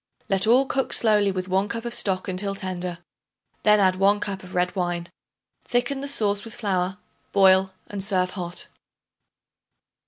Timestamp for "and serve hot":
7.85-8.65